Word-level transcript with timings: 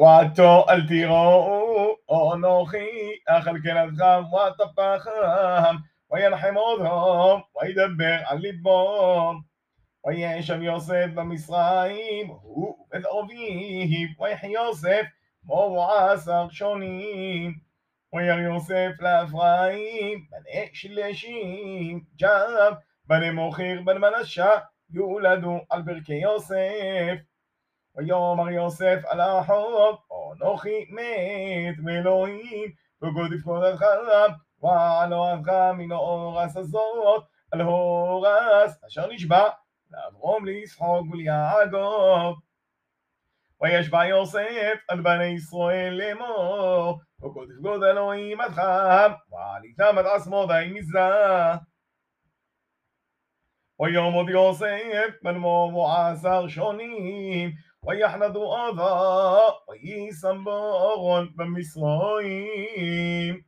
ועתו 0.00 0.64
אל 0.68 0.86
תיראו, 0.86 1.96
אנוכי 2.34 3.12
אכלכל 3.28 3.78
אדכם 3.78 4.32
ואטפחם, 4.32 5.76
וינחם 6.10 6.56
אודום, 6.56 7.40
וידבר 7.56 8.16
על 8.24 8.38
ליבום. 8.38 9.40
וישב 10.06 10.62
יוסף 10.62 11.06
במצרים, 11.14 12.26
הוא 12.26 12.86
ובית 12.86 13.06
אביו, 13.06 14.08
ויחי 14.20 14.46
יוסף 14.46 15.02
מור 15.44 15.92
עשר 15.92 16.46
שונים. 16.50 17.54
וירא 18.14 18.40
יוסף 18.40 18.90
לאפרים, 19.00 20.24
בני 20.30 20.68
שלשים, 20.72 22.04
ג'ב, 22.20 22.72
בני 23.06 23.30
מוכיר, 23.30 23.82
בן 23.84 23.98
מנשה, 23.98 24.50
יולדו 24.90 25.58
על 25.70 25.82
ברכי 25.82 26.14
יוסף. 26.14 27.16
ויאמר 27.96 28.50
יוסף 28.50 28.98
על 29.06 29.20
החוב, 29.20 29.98
אנוכי 30.42 30.86
מת 30.90 31.78
מאלוהים, 31.78 32.70
וגוד 33.02 33.32
יפקוד 33.32 33.64
אחריו, 33.64 34.30
ועלו 34.62 35.32
אברהם 35.32 35.78
מן 35.78 35.92
האורס 35.92 36.56
הזאת, 36.56 37.24
על 37.52 37.60
הורס, 37.60 38.84
אשר 38.88 39.06
נשבע, 39.12 39.48
לאברום 39.90 40.46
לישחוק 40.46 41.10
וליעקב. 41.10 42.34
וישבע 43.62 44.06
יוסף 44.06 44.78
על 44.88 45.00
בני 45.00 45.24
ישראל 45.24 45.94
לאמור, 45.94 47.00
וכל 47.18 47.46
תפקוד 47.54 47.82
אלוהים 47.82 48.40
אדכם, 48.40 49.12
ועליתם 49.30 49.98
עד 49.98 50.06
עצמודי 50.06 50.70
מזרח. 50.74 51.58
ויאמר 53.80 54.30
יוסף 54.30 55.14
בן 55.22 55.36
מור 55.36 55.76
ועשר 55.76 56.48
שונים, 56.48 57.50
ויחנדו 57.83 58.69
אבא, 58.69 59.39
ויישם 59.69 60.43
בארון 60.45 61.29
במצרים. 61.35 63.41